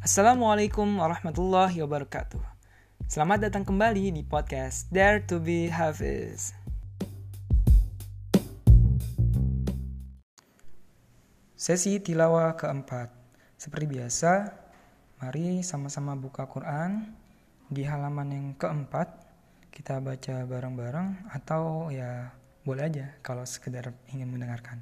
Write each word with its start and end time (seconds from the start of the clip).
Assalamualaikum 0.00 0.96
warahmatullahi 0.96 1.84
wabarakatuh. 1.84 2.40
Selamat 3.04 3.44
datang 3.44 3.68
kembali 3.68 4.08
di 4.16 4.24
podcast 4.24 4.88
Dare 4.88 5.20
to 5.28 5.36
be 5.36 5.68
Hafiz. 5.68 6.56
Sesi 11.52 12.00
tilawah 12.00 12.56
keempat. 12.56 13.12
Seperti 13.60 14.00
biasa, 14.00 14.56
mari 15.20 15.60
sama-sama 15.60 16.16
buka 16.16 16.48
Quran 16.48 17.12
di 17.68 17.84
halaman 17.84 18.32
yang 18.32 18.46
keempat. 18.56 19.20
Kita 19.68 20.00
baca 20.00 20.48
bareng-bareng 20.48 21.28
atau 21.28 21.92
ya 21.92 22.32
boleh 22.64 22.88
aja 22.88 23.20
kalau 23.20 23.44
sekedar 23.44 23.92
ingin 24.08 24.32
mendengarkan. 24.32 24.80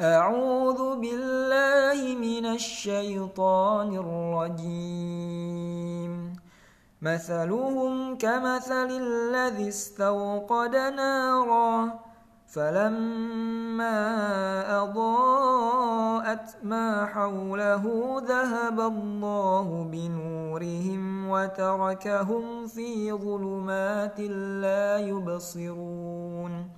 أعوذ 0.00 0.96
بالله 1.00 2.16
من 2.16 2.46
الشيطان 2.46 3.94
الرجيم. 4.56 6.12
مثلهم 7.02 8.16
كمثل 8.16 8.88
الذي 8.90 9.68
استوقد 9.68 10.76
نارا 10.76 12.00
فلما 12.48 14.00
أضاءت 14.82 16.56
ما 16.62 17.06
حوله 17.06 17.84
ذهب 18.28 18.80
الله 18.80 19.88
بنورهم 19.92 21.28
وتركهم 21.28 22.66
في 22.66 23.12
ظلمات 23.12 24.20
لا 24.64 24.98
يبصرون. 24.98 26.68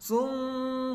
صم 0.00 0.94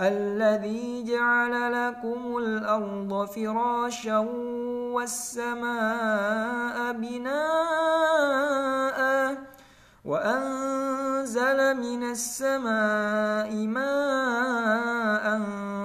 الذي 0.00 1.04
جعل 1.04 1.72
لكم 1.72 2.36
الأرض 2.36 3.24
فراشا 3.24 4.18
والسماء 4.94 6.92
بناء 6.92 8.24
وأنزل 10.04 11.74
من 11.76 12.02
السماء 12.02 13.54
ماء 13.66 15.40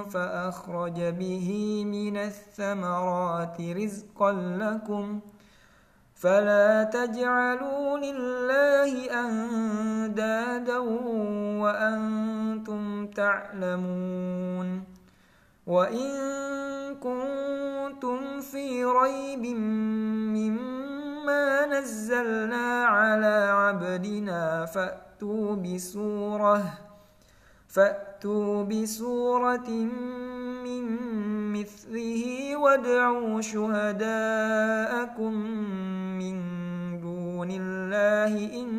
فأخرج 0.09 1.01
به 1.01 1.83
من 1.85 2.17
الثمرات 2.17 3.61
رزقا 3.61 4.31
لكم 4.31 5.19
فلا 6.15 6.83
تجعلوا 6.83 7.97
لله 7.97 8.91
أندادا 9.25 10.77
وأنتم 11.63 12.18
تعلمون 13.13 14.83
وإن 15.67 16.09
كنتم 16.95 18.41
في 18.41 18.85
ريب 18.85 19.45
مما 20.35 21.65
نزلنا 21.65 22.85
على 22.85 23.49
عبدنا 23.51 24.65
فأتوا 24.65 25.55
بسورة 25.55 26.73
فأتوا 27.67 28.63
بسورة 28.63 29.69
من 30.65 30.83
مثله 31.53 32.55
وادعوا 32.57 33.41
شهداءكم 33.41 35.33
من 36.19 36.35
دون 37.01 37.51
الله 37.51 38.33
إن 38.61 38.69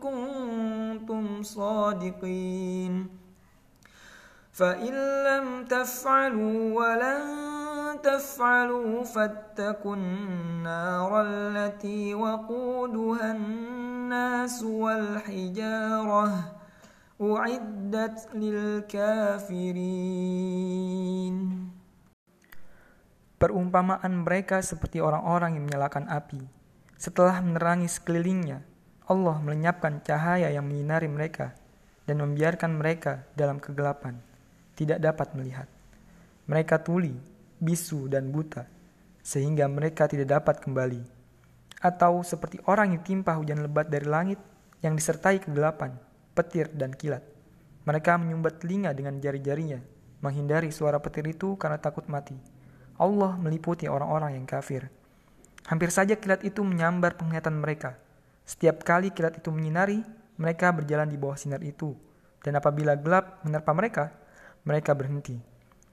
كنتم 0.00 1.42
صادقين. 1.42 3.21
فإن 4.52 4.92
لم 5.24 5.64
تفعلوا 5.64 6.76
ولن 6.76 7.22
تفعلوا 8.04 9.04
فاتقوا 9.04 9.96
النار 9.96 11.12
التي 11.24 12.12
وقودها 12.14 13.32
الناس 13.32 14.62
والحجارة 14.62 16.28
أعدت 17.16 18.28
للكافرين 18.36 19.72
Perumpamaan 23.42 24.22
mereka 24.22 24.62
seperti 24.62 25.02
orang-orang 25.02 25.58
yang 25.58 25.66
menyalakan 25.66 26.06
api. 26.06 26.46
Setelah 26.94 27.42
menerangi 27.42 27.90
sekelilingnya, 27.90 28.62
Allah 29.10 29.34
melenyapkan 29.42 29.98
cahaya 30.06 30.46
yang 30.54 30.62
menyinari 30.62 31.10
mereka 31.10 31.50
dan 32.06 32.22
membiarkan 32.22 32.78
mereka 32.78 33.26
dalam 33.34 33.58
kegelapan 33.58 34.22
tidak 34.76 34.98
dapat 35.00 35.32
melihat. 35.36 35.68
Mereka 36.48 36.82
tuli, 36.82 37.14
bisu, 37.62 38.10
dan 38.10 38.34
buta, 38.34 38.66
sehingga 39.22 39.70
mereka 39.70 40.10
tidak 40.10 40.42
dapat 40.42 40.58
kembali. 40.58 41.02
Atau 41.82 42.22
seperti 42.22 42.62
orang 42.66 42.94
yang 42.94 43.02
timpa 43.02 43.38
hujan 43.38 43.62
lebat 43.62 43.90
dari 43.90 44.06
langit 44.06 44.38
yang 44.82 44.98
disertai 44.98 45.38
kegelapan, 45.38 45.94
petir, 46.34 46.70
dan 46.74 46.94
kilat. 46.94 47.22
Mereka 47.82 48.18
menyumbat 48.18 48.62
telinga 48.62 48.94
dengan 48.94 49.18
jari-jarinya, 49.18 49.78
menghindari 50.22 50.70
suara 50.70 51.02
petir 51.02 51.26
itu 51.26 51.58
karena 51.58 51.78
takut 51.82 52.06
mati. 52.06 52.38
Allah 52.98 53.34
meliputi 53.34 53.90
orang-orang 53.90 54.38
yang 54.38 54.46
kafir. 54.46 54.86
Hampir 55.66 55.90
saja 55.90 56.18
kilat 56.18 56.42
itu 56.46 56.62
menyambar 56.62 57.18
penglihatan 57.18 57.58
mereka. 57.58 57.98
Setiap 58.42 58.82
kali 58.82 59.14
kilat 59.14 59.38
itu 59.38 59.50
menyinari, 59.54 60.02
mereka 60.38 60.74
berjalan 60.74 61.06
di 61.10 61.18
bawah 61.18 61.38
sinar 61.38 61.62
itu. 61.62 61.94
Dan 62.42 62.58
apabila 62.58 62.98
gelap 62.98 63.42
menerpa 63.46 63.70
mereka, 63.70 64.10
mereka 64.62 64.94
berhenti. 64.94 65.38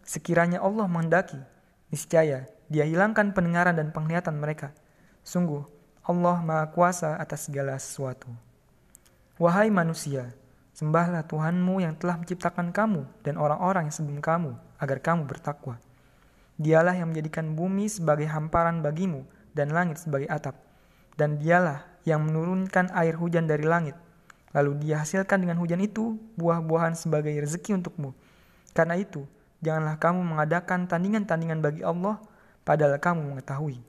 Sekiranya 0.05 0.61
Allah 0.61 0.85
menghendaki, 0.89 1.37
niscaya 1.93 2.49
dia 2.69 2.85
hilangkan 2.85 3.33
pendengaran 3.33 3.77
dan 3.77 3.89
penglihatan 3.89 4.37
mereka. 4.37 4.73
Sungguh, 5.25 5.65
Allah 6.05 6.37
Maha 6.41 6.69
Kuasa 6.73 7.17
atas 7.17 7.49
segala 7.49 7.77
sesuatu. 7.77 8.29
Wahai 9.41 9.73
manusia, 9.73 10.33
sembahlah 10.73 11.25
Tuhanmu 11.25 11.81
yang 11.81 11.97
telah 11.97 12.17
menciptakan 12.17 12.69
kamu 12.69 13.05
dan 13.25 13.37
orang-orang 13.37 13.89
yang 13.89 13.95
sebelum 13.95 14.21
kamu, 14.21 14.51
agar 14.77 14.97
kamu 15.01 15.25
bertakwa. 15.25 15.81
Dialah 16.59 16.93
yang 16.93 17.13
menjadikan 17.13 17.55
bumi 17.55 17.87
sebagai 17.89 18.27
hamparan 18.29 18.85
bagimu 18.85 19.25
dan 19.55 19.71
langit 19.73 20.01
sebagai 20.01 20.27
atap. 20.29 20.59
Dan 21.15 21.39
dialah 21.39 21.87
yang 22.03 22.25
menurunkan 22.25 22.91
air 22.95 23.15
hujan 23.15 23.47
dari 23.47 23.63
langit. 23.63 23.95
Lalu 24.51 24.81
dia 24.81 25.01
hasilkan 25.05 25.45
dengan 25.45 25.61
hujan 25.61 25.79
itu 25.79 26.17
buah-buahan 26.35 26.97
sebagai 26.97 27.31
rezeki 27.37 27.79
untukmu 27.79 28.11
karena 28.71 28.95
itu, 28.97 29.25
janganlah 29.63 29.97
kamu 29.97 30.21
mengadakan 30.23 30.85
tandingan-tandingan 30.85 31.59
bagi 31.59 31.81
Allah, 31.83 32.21
padahal 32.63 32.97
kamu 33.01 33.35
mengetahui. 33.35 33.81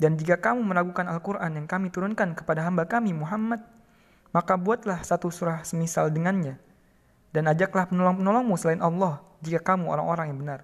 Dan 0.00 0.16
jika 0.16 0.40
kamu 0.40 0.64
meragukan 0.64 1.04
Al-Quran 1.04 1.60
yang 1.60 1.66
kami 1.68 1.92
turunkan 1.92 2.32
kepada 2.32 2.64
hamba 2.64 2.88
kami 2.88 3.12
Muhammad, 3.12 3.60
maka 4.32 4.56
buatlah 4.56 5.04
satu 5.04 5.28
surah 5.28 5.60
semisal 5.66 6.08
dengannya, 6.08 6.56
dan 7.30 7.46
ajaklah 7.46 7.86
penolong-penolongmu 7.86 8.56
selain 8.56 8.80
Allah 8.80 9.20
jika 9.44 9.60
kamu 9.60 9.92
orang-orang 9.92 10.32
yang 10.32 10.38
benar. 10.40 10.60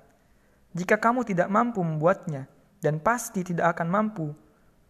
Jika 0.72 0.96
kamu 0.96 1.28
tidak 1.28 1.48
mampu 1.52 1.84
membuatnya, 1.84 2.48
dan 2.80 3.00
pasti 3.00 3.44
tidak 3.44 3.76
akan 3.76 3.88
mampu, 3.88 4.26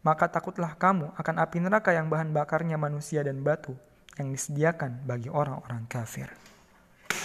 maka 0.07 0.31
takutlah 0.31 0.79
kamu 0.79 1.11
akan 1.19 1.35
api 1.43 1.59
neraka 1.59 1.91
yang 1.91 2.07
bahan 2.07 2.31
bakarnya 2.31 2.79
manusia 2.79 3.27
dan 3.27 3.43
batu 3.43 3.75
yang 4.15 4.31
disediakan 4.31 5.03
bagi 5.03 5.27
orang-orang 5.27 5.87
kafir. 5.91 6.31